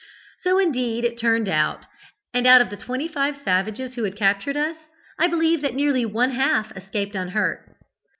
[0.39, 1.85] So, indeed, it turned out,
[2.33, 4.77] and out of the twenty five savages who had captured us,
[5.19, 7.75] I believe that nearly one half escaped unhurt.